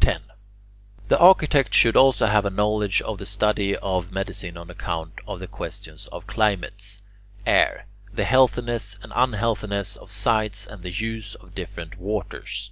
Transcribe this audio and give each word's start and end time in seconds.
10. 0.00 0.22
The 1.08 1.18
architect 1.18 1.74
should 1.74 1.94
also 1.94 2.24
have 2.24 2.46
a 2.46 2.50
knowledge 2.50 3.02
of 3.02 3.18
the 3.18 3.26
study 3.26 3.76
of 3.76 4.10
medicine 4.10 4.56
on 4.56 4.70
account 4.70 5.12
of 5.28 5.38
the 5.38 5.46
questions 5.46 6.06
of 6.06 6.26
climates 6.26 7.02
(in 7.04 7.04
Greek 7.04 7.44
[Greek: 7.44 7.44
klimata]), 7.46 7.60
air, 7.76 7.86
the 8.10 8.24
healthiness 8.24 8.98
and 9.02 9.12
unhealthiness 9.14 9.96
of 9.96 10.10
sites, 10.10 10.66
and 10.66 10.82
the 10.82 10.90
use 10.92 11.34
of 11.34 11.54
different 11.54 11.98
waters. 11.98 12.70